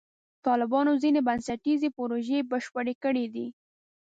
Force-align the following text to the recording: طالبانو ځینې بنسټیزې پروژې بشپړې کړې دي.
طالبانو 0.45 0.91
ځینې 1.03 1.19
بنسټیزې 1.27 1.89
پروژې 1.97 2.39
بشپړې 2.51 2.93
کړې 3.03 3.25
دي. 3.33 3.47